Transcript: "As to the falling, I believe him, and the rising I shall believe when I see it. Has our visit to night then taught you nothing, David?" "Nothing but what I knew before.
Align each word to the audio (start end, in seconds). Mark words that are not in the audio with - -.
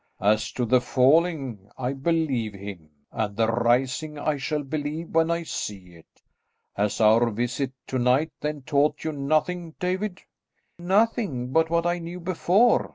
"As 0.19 0.51
to 0.53 0.65
the 0.65 0.81
falling, 0.81 1.69
I 1.77 1.93
believe 1.93 2.55
him, 2.55 2.89
and 3.11 3.37
the 3.37 3.45
rising 3.47 4.17
I 4.17 4.37
shall 4.37 4.63
believe 4.63 5.09
when 5.09 5.29
I 5.29 5.43
see 5.43 5.93
it. 5.93 6.23
Has 6.75 6.99
our 6.99 7.29
visit 7.29 7.71
to 7.85 7.99
night 7.99 8.31
then 8.39 8.63
taught 8.63 9.03
you 9.03 9.11
nothing, 9.11 9.75
David?" 9.79 10.19
"Nothing 10.79 11.51
but 11.51 11.69
what 11.69 11.85
I 11.85 11.99
knew 11.99 12.19
before. 12.19 12.89